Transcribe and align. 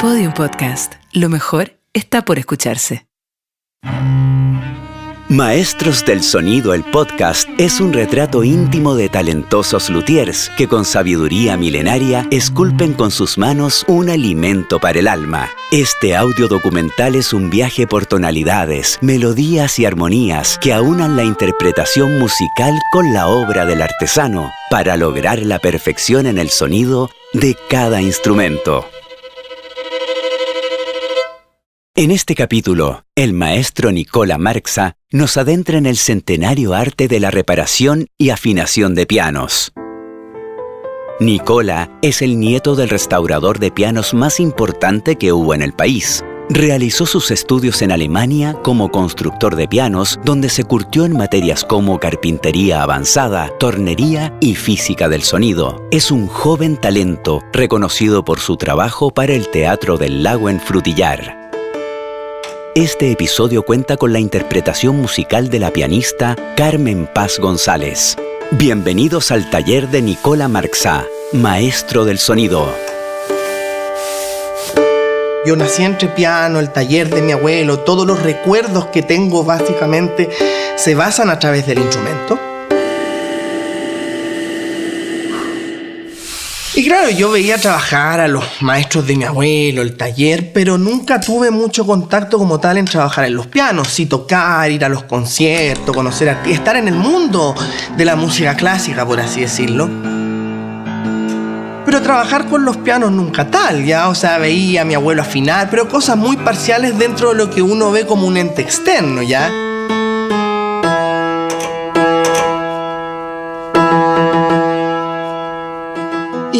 Podium 0.00 0.32
Podcast. 0.32 0.94
Lo 1.12 1.28
mejor 1.28 1.72
está 1.92 2.22
por 2.22 2.38
escucharse. 2.38 3.06
Maestros 5.28 6.06
del 6.06 6.22
Sonido, 6.22 6.72
el 6.72 6.84
podcast, 6.84 7.46
es 7.58 7.80
un 7.80 7.92
retrato 7.92 8.42
íntimo 8.42 8.94
de 8.94 9.10
talentosos 9.10 9.90
luthiers 9.90 10.50
que 10.56 10.68
con 10.68 10.86
sabiduría 10.86 11.58
milenaria 11.58 12.26
esculpen 12.30 12.94
con 12.94 13.10
sus 13.10 13.36
manos 13.36 13.84
un 13.88 14.08
alimento 14.08 14.80
para 14.80 15.00
el 15.00 15.06
alma. 15.06 15.50
Este 15.70 16.16
audio 16.16 16.48
documental 16.48 17.14
es 17.14 17.34
un 17.34 17.50
viaje 17.50 17.86
por 17.86 18.06
tonalidades, 18.06 18.98
melodías 19.02 19.78
y 19.78 19.84
armonías 19.84 20.58
que 20.62 20.72
aunan 20.72 21.14
la 21.14 21.24
interpretación 21.24 22.18
musical 22.18 22.72
con 22.90 23.12
la 23.12 23.28
obra 23.28 23.66
del 23.66 23.82
artesano 23.82 24.50
para 24.70 24.96
lograr 24.96 25.40
la 25.40 25.58
perfección 25.58 26.24
en 26.24 26.38
el 26.38 26.48
sonido 26.48 27.10
de 27.34 27.54
cada 27.68 28.00
instrumento. 28.00 28.86
En 32.00 32.10
este 32.10 32.34
capítulo, 32.34 33.04
el 33.14 33.34
maestro 33.34 33.92
Nicola 33.92 34.38
Marxa 34.38 34.96
nos 35.12 35.36
adentra 35.36 35.76
en 35.76 35.84
el 35.84 35.98
centenario 35.98 36.72
arte 36.72 37.08
de 37.08 37.20
la 37.20 37.30
reparación 37.30 38.06
y 38.16 38.30
afinación 38.30 38.94
de 38.94 39.04
pianos. 39.04 39.74
Nicola 41.20 41.90
es 42.00 42.22
el 42.22 42.40
nieto 42.40 42.74
del 42.74 42.88
restaurador 42.88 43.58
de 43.58 43.70
pianos 43.70 44.14
más 44.14 44.40
importante 44.40 45.16
que 45.16 45.34
hubo 45.34 45.52
en 45.52 45.60
el 45.60 45.74
país. 45.74 46.24
Realizó 46.48 47.04
sus 47.04 47.30
estudios 47.30 47.82
en 47.82 47.92
Alemania 47.92 48.54
como 48.62 48.90
constructor 48.90 49.54
de 49.54 49.68
pianos, 49.68 50.18
donde 50.24 50.48
se 50.48 50.64
curtió 50.64 51.04
en 51.04 51.12
materias 51.12 51.66
como 51.66 52.00
carpintería 52.00 52.82
avanzada, 52.82 53.50
tornería 53.58 54.34
y 54.40 54.54
física 54.54 55.10
del 55.10 55.22
sonido. 55.22 55.86
Es 55.90 56.10
un 56.10 56.28
joven 56.28 56.78
talento 56.78 57.42
reconocido 57.52 58.24
por 58.24 58.40
su 58.40 58.56
trabajo 58.56 59.10
para 59.10 59.34
el 59.34 59.50
Teatro 59.50 59.98
del 59.98 60.22
Lago 60.22 60.48
en 60.48 60.60
Frutillar. 60.60 61.39
Este 62.76 63.10
episodio 63.10 63.64
cuenta 63.64 63.96
con 63.96 64.12
la 64.12 64.20
interpretación 64.20 64.94
musical 64.94 65.50
de 65.50 65.58
la 65.58 65.72
pianista 65.72 66.36
Carmen 66.56 67.08
Paz 67.12 67.40
González. 67.40 68.16
Bienvenidos 68.52 69.32
al 69.32 69.50
taller 69.50 69.88
de 69.88 70.02
Nicola 70.02 70.46
Marxá, 70.46 71.04
maestro 71.32 72.04
del 72.04 72.20
sonido. 72.20 72.72
Yo 75.44 75.56
nací 75.56 75.82
entre 75.82 76.10
piano, 76.10 76.60
el 76.60 76.70
taller 76.70 77.10
de 77.10 77.22
mi 77.22 77.32
abuelo, 77.32 77.80
todos 77.80 78.06
los 78.06 78.22
recuerdos 78.22 78.86
que 78.86 79.02
tengo 79.02 79.42
básicamente 79.42 80.30
se 80.76 80.94
basan 80.94 81.28
a 81.28 81.40
través 81.40 81.66
del 81.66 81.80
instrumento. 81.80 82.38
Y 86.80 86.84
claro, 86.84 87.10
yo 87.10 87.30
veía 87.30 87.58
trabajar 87.58 88.20
a 88.20 88.26
los 88.26 88.42
maestros 88.62 89.06
de 89.06 89.14
mi 89.14 89.24
abuelo, 89.24 89.82
el 89.82 89.98
taller, 89.98 90.50
pero 90.50 90.78
nunca 90.78 91.20
tuve 91.20 91.50
mucho 91.50 91.84
contacto 91.84 92.38
como 92.38 92.58
tal 92.58 92.78
en 92.78 92.86
trabajar 92.86 93.26
en 93.26 93.34
los 93.34 93.46
pianos, 93.48 93.88
sí 93.88 94.06
tocar, 94.06 94.70
ir 94.70 94.82
a 94.82 94.88
los 94.88 95.02
conciertos, 95.02 95.94
conocer 95.94 96.30
a 96.30 96.42
estar 96.44 96.76
en 96.76 96.88
el 96.88 96.94
mundo 96.94 97.54
de 97.98 98.04
la 98.06 98.16
música 98.16 98.56
clásica, 98.56 99.04
por 99.04 99.20
así 99.20 99.42
decirlo. 99.42 99.90
Pero 101.84 102.00
trabajar 102.00 102.46
con 102.46 102.64
los 102.64 102.78
pianos 102.78 103.12
nunca 103.12 103.50
tal, 103.50 103.84
ya, 103.84 104.08
o 104.08 104.14
sea, 104.14 104.38
veía 104.38 104.80
a 104.80 104.84
mi 104.86 104.94
abuelo 104.94 105.20
afinar, 105.20 105.68
pero 105.68 105.86
cosas 105.86 106.16
muy 106.16 106.38
parciales 106.38 106.98
dentro 106.98 107.28
de 107.28 107.34
lo 107.34 107.50
que 107.50 107.60
uno 107.60 107.90
ve 107.90 108.06
como 108.06 108.26
un 108.26 108.38
ente 108.38 108.62
externo, 108.62 109.20
ya. 109.20 109.69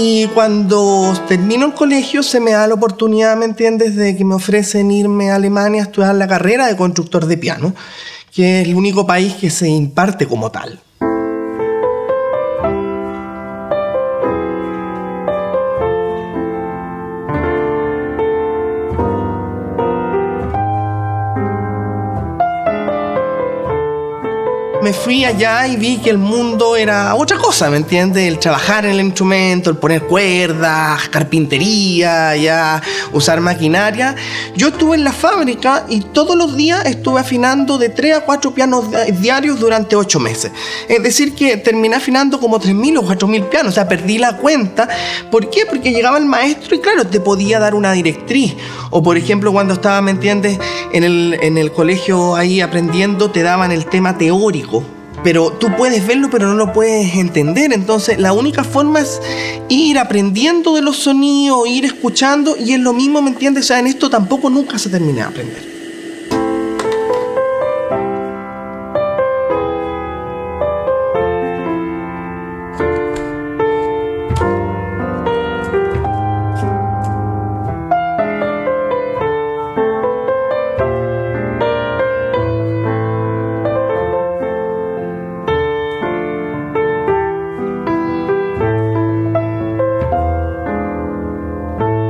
Y 0.00 0.28
cuando 0.28 1.12
termino 1.26 1.66
el 1.66 1.74
colegio 1.74 2.22
se 2.22 2.38
me 2.38 2.52
da 2.52 2.68
la 2.68 2.74
oportunidad, 2.74 3.36
¿me 3.36 3.46
entiendes?, 3.46 3.96
de 3.96 4.16
que 4.16 4.24
me 4.24 4.36
ofrecen 4.36 4.92
irme 4.92 5.32
a 5.32 5.34
Alemania 5.34 5.82
a 5.82 5.86
estudiar 5.86 6.14
la 6.14 6.28
carrera 6.28 6.68
de 6.68 6.76
constructor 6.76 7.26
de 7.26 7.36
piano, 7.36 7.74
que 8.32 8.60
es 8.60 8.68
el 8.68 8.76
único 8.76 9.08
país 9.08 9.34
que 9.34 9.50
se 9.50 9.68
imparte 9.68 10.28
como 10.28 10.52
tal. 10.52 10.78
Me 24.88 24.94
fui 24.94 25.22
allá 25.22 25.66
y 25.66 25.76
vi 25.76 25.98
que 25.98 26.08
el 26.08 26.16
mundo 26.16 26.74
era 26.74 27.14
otra 27.14 27.36
cosa, 27.36 27.68
¿me 27.68 27.76
entiendes? 27.76 28.26
El 28.26 28.38
trabajar 28.38 28.86
en 28.86 28.92
el 28.92 29.00
instrumento, 29.00 29.68
el 29.68 29.76
poner 29.76 30.04
cuerdas, 30.04 31.10
carpintería, 31.10 32.34
ya 32.36 32.80
usar 33.12 33.42
maquinaria. 33.42 34.16
Yo 34.56 34.68
estuve 34.68 34.96
en 34.96 35.04
la 35.04 35.12
fábrica 35.12 35.84
y 35.90 36.00
todos 36.00 36.36
los 36.36 36.56
días 36.56 36.86
estuve 36.86 37.20
afinando 37.20 37.76
de 37.76 37.90
3 37.90 38.16
a 38.16 38.20
4 38.22 38.54
pianos 38.54 38.86
diarios 39.20 39.60
durante 39.60 39.94
8 39.94 40.20
meses. 40.20 40.52
Es 40.88 41.02
decir, 41.02 41.34
que 41.34 41.58
terminé 41.58 41.96
afinando 41.96 42.40
como 42.40 42.58
3.000 42.58 43.00
o 43.00 43.02
4.000 43.02 43.48
pianos, 43.50 43.72
o 43.72 43.74
sea, 43.74 43.86
perdí 43.86 44.16
la 44.16 44.38
cuenta. 44.38 44.88
¿Por 45.30 45.50
qué? 45.50 45.66
Porque 45.66 45.92
llegaba 45.92 46.16
el 46.16 46.24
maestro 46.24 46.74
y 46.74 46.78
claro, 46.78 47.06
te 47.06 47.20
podía 47.20 47.58
dar 47.58 47.74
una 47.74 47.92
directriz. 47.92 48.56
O 48.88 49.02
por 49.02 49.18
ejemplo, 49.18 49.52
cuando 49.52 49.74
estaba, 49.74 50.00
¿me 50.00 50.12
entiendes? 50.12 50.58
En 50.94 51.04
el, 51.04 51.38
en 51.42 51.58
el 51.58 51.72
colegio 51.72 52.36
ahí 52.36 52.62
aprendiendo, 52.62 53.30
te 53.30 53.42
daban 53.42 53.70
el 53.70 53.84
tema 53.84 54.16
teórico 54.16 54.77
pero 55.22 55.52
tú 55.52 55.68
puedes 55.76 56.06
verlo, 56.06 56.28
pero 56.30 56.48
no 56.48 56.54
lo 56.54 56.72
puedes 56.72 57.14
entender. 57.14 57.72
Entonces, 57.72 58.18
la 58.18 58.32
única 58.32 58.64
forma 58.64 59.00
es 59.00 59.20
ir 59.68 59.98
aprendiendo 59.98 60.74
de 60.74 60.82
los 60.82 60.96
sonidos, 60.96 61.68
ir 61.68 61.84
escuchando, 61.84 62.56
y 62.56 62.72
es 62.72 62.80
lo 62.80 62.92
mismo, 62.92 63.22
¿me 63.22 63.30
entiendes? 63.30 63.64
O 63.64 63.66
sea, 63.68 63.78
en 63.78 63.86
esto 63.86 64.10
tampoco 64.10 64.50
nunca 64.50 64.78
se 64.78 64.88
termina 64.88 65.22
de 65.22 65.28
aprender. 65.28 65.67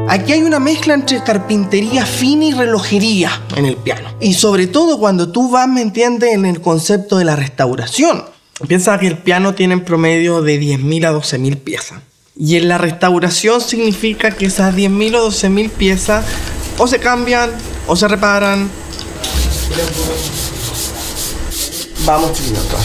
Aquí 0.09 0.33
hay 0.33 0.43
una 0.43 0.59
mezcla 0.59 0.95
entre 0.95 1.23
carpintería 1.23 2.07
fina 2.07 2.47
y 2.47 2.53
relojería 2.53 3.43
en 3.57 3.67
el 3.67 3.77
piano. 3.77 4.09
Y 4.21 4.33
sobre 4.33 4.67
todo 4.67 4.99
cuando 4.99 5.31
tú 5.31 5.51
vas, 5.51 5.69
¿me 5.69 5.83
entiendes?, 5.83 6.33
en 6.33 6.47
el 6.47 6.63
concepto 6.63 7.19
de 7.19 7.27
la 7.27 7.37
restauración. 7.37 8.25
Piensa 8.67 8.99
que 8.99 9.07
el 9.07 9.19
piano 9.19 9.55
tiene 9.55 9.75
en 9.75 9.85
promedio 9.85 10.41
de 10.41 10.59
10.000 10.59 11.07
a 11.07 11.13
12.000 11.13 11.59
piezas. 11.59 12.01
Y 12.35 12.57
en 12.57 12.69
la 12.69 12.79
restauración 12.79 13.61
significa 13.61 14.31
que 14.31 14.47
esas 14.47 14.75
10.000 14.75 15.17
o 15.17 15.29
12.000 15.29 15.71
piezas 15.71 16.25
o 16.79 16.87
se 16.87 16.99
cambian 17.01 17.51
o 17.87 17.95
se 17.95 18.09
reparan. 18.09 18.71
Vamos, 22.07 22.33
chiquitos. 22.33 22.81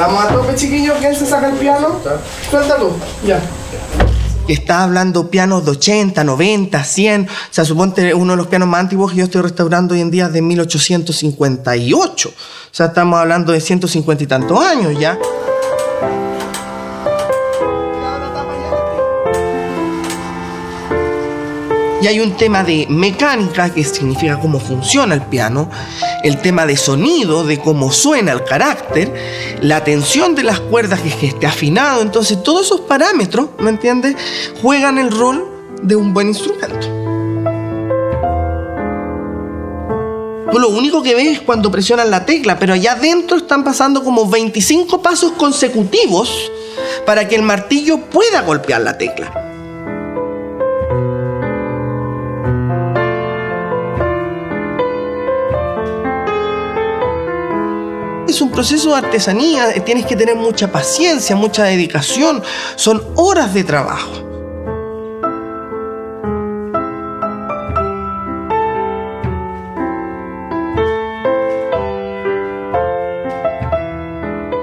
Estamos 0.00 0.24
a 0.24 0.28
tope, 0.28 0.54
chiquillos. 0.54 0.96
¿Quién 0.98 1.14
se 1.14 1.26
saca 1.26 1.50
el 1.50 1.56
piano? 1.56 2.00
Suéltalo. 2.50 2.92
Ya. 3.26 3.38
Está 4.48 4.82
hablando 4.82 5.30
pianos 5.30 5.64
de 5.66 5.72
80, 5.72 6.24
90, 6.24 6.82
100. 6.82 7.28
O 7.28 7.28
sea, 7.50 7.64
suponte 7.66 8.14
uno 8.14 8.32
de 8.32 8.36
los 8.38 8.46
pianos 8.46 8.66
más 8.66 8.80
antiguos 8.80 9.12
que 9.12 9.18
yo 9.18 9.24
estoy 9.24 9.42
restaurando 9.42 9.94
hoy 9.94 10.00
en 10.00 10.10
día 10.10 10.26
es 10.26 10.32
de 10.32 10.40
1858. 10.40 12.28
O 12.28 12.32
sea, 12.70 12.86
estamos 12.86 13.20
hablando 13.20 13.52
de 13.52 13.60
150 13.60 14.24
y 14.24 14.26
tantos 14.26 14.58
años 14.58 14.98
ya. 14.98 15.18
Y 22.02 22.06
hay 22.06 22.20
un 22.20 22.36
tema 22.36 22.64
de 22.64 22.86
mecánica, 22.88 23.72
que 23.72 23.84
significa 23.84 24.40
cómo 24.40 24.58
funciona 24.58 25.14
el 25.14 25.22
piano, 25.22 25.68
el 26.22 26.40
tema 26.40 26.64
de 26.64 26.76
sonido, 26.76 27.44
de 27.44 27.58
cómo 27.58 27.92
suena 27.92 28.32
el 28.32 28.42
carácter, 28.44 29.12
la 29.60 29.84
tensión 29.84 30.34
de 30.34 30.44
las 30.44 30.60
cuerdas, 30.60 31.00
que, 31.00 31.10
que 31.10 31.26
esté 31.26 31.46
afinado. 31.46 32.00
Entonces, 32.00 32.42
todos 32.42 32.66
esos 32.66 32.80
parámetros, 32.82 33.50
¿me 33.58 33.68
entiendes?, 33.68 34.16
juegan 34.62 34.96
el 34.98 35.10
rol 35.10 35.46
de 35.82 35.96
un 35.96 36.14
buen 36.14 36.28
instrumento. 36.28 37.00
Tú 40.50 40.58
lo 40.58 40.68
único 40.70 41.02
que 41.02 41.14
ves 41.14 41.28
es 41.28 41.40
cuando 41.40 41.70
presionan 41.70 42.10
la 42.10 42.24
tecla, 42.24 42.58
pero 42.58 42.72
allá 42.72 42.92
adentro 42.92 43.36
están 43.36 43.62
pasando 43.62 44.02
como 44.02 44.28
25 44.28 45.00
pasos 45.00 45.32
consecutivos 45.32 46.50
para 47.06 47.28
que 47.28 47.36
el 47.36 47.42
martillo 47.42 47.98
pueda 48.06 48.40
golpear 48.40 48.80
la 48.80 48.98
tecla. 48.98 49.49
Un 58.40 58.50
proceso 58.50 58.90
de 58.90 58.96
artesanía, 58.96 59.72
tienes 59.84 60.06
que 60.06 60.16
tener 60.16 60.36
mucha 60.36 60.70
paciencia, 60.70 61.36
mucha 61.36 61.64
dedicación, 61.64 62.42
son 62.76 63.02
horas 63.16 63.54
de 63.54 63.64
trabajo. 63.64 64.26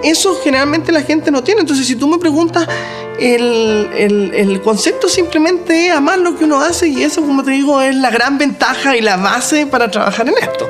Eso 0.03 0.39
generalmente 0.41 0.93
la 0.93 1.01
gente 1.01 1.31
no 1.31 1.43
tiene. 1.43 1.61
Entonces, 1.61 1.85
si 1.85 1.97
tú 1.97 2.07
me 2.07 2.17
preguntas, 2.17 2.65
el, 3.19 4.31
el, 4.33 4.61
concepto 4.61 5.09
simplemente 5.09 5.87
es 5.87 5.93
amar 5.93 6.19
lo 6.19 6.37
que 6.37 6.45
uno 6.45 6.61
hace 6.61 6.87
y 6.87 7.03
eso, 7.03 7.21
como 7.21 7.43
te 7.43 7.51
digo, 7.51 7.81
es 7.81 7.95
la 7.95 8.09
gran 8.09 8.37
ventaja 8.37 8.95
y 8.95 9.01
la 9.01 9.17
base 9.17 9.67
para 9.67 9.91
trabajar 9.91 10.29
en 10.29 10.35
esto. 10.37 10.65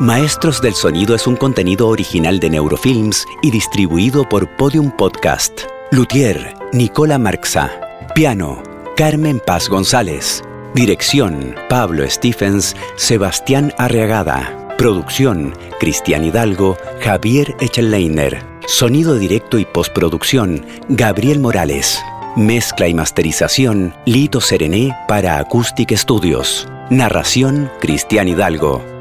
Maestros 0.00 0.60
del 0.60 0.74
Sonido 0.74 1.14
es 1.14 1.26
un 1.26 1.36
contenido 1.36 1.88
original 1.88 2.38
de 2.38 2.50
Neurofilms 2.50 3.24
y 3.40 3.50
distribuido 3.50 4.28
por 4.28 4.46
Podium 4.56 4.90
Podcast. 4.94 5.62
Luthier, 5.90 6.54
Nicola 6.74 7.18
Marxa. 7.18 7.70
Piano, 8.14 8.62
Carmen 8.94 9.40
Paz 9.40 9.70
González. 9.70 10.42
Dirección, 10.74 11.54
Pablo 11.70 12.04
Stephens, 12.10 12.76
Sebastián 12.96 13.72
Arreagada. 13.78 14.74
Producción, 14.76 15.54
Cristian 15.80 16.24
Hidalgo, 16.24 16.76
Javier 17.00 17.56
Echelleiner. 17.60 18.44
Sonido 18.66 19.14
directo 19.14 19.58
y 19.58 19.64
postproducción, 19.64 20.66
Gabriel 20.90 21.40
Morales. 21.40 22.02
Mezcla 22.36 22.86
y 22.86 22.92
masterización, 22.92 23.94
Lito 24.04 24.42
Serené 24.42 24.94
para 25.08 25.38
Acoustic 25.38 25.96
Studios. 25.96 26.68
Narración, 26.90 27.70
Cristian 27.80 28.28
Hidalgo. 28.28 28.95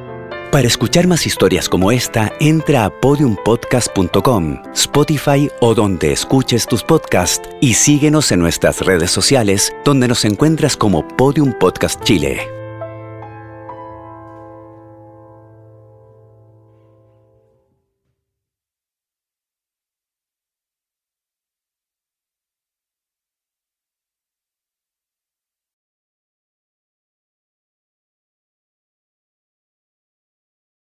Para 0.55 0.69
escuchar 0.69 1.05
más 1.05 1.25
historias 1.25 1.67
como 1.67 1.91
esta, 1.91 2.31
entra 2.39 2.85
a 2.85 2.89
podiumpodcast.com, 2.89 4.61
Spotify 4.73 5.51
o 5.59 5.75
donde 5.75 6.13
escuches 6.13 6.65
tus 6.65 6.81
podcasts 6.81 7.49
y 7.59 7.73
síguenos 7.73 8.31
en 8.31 8.39
nuestras 8.39 8.79
redes 8.79 9.11
sociales 9.11 9.75
donde 9.83 10.07
nos 10.07 10.23
encuentras 10.23 10.77
como 10.77 11.05
Podium 11.05 11.51
Podcast 11.59 12.01
Chile. 12.05 12.54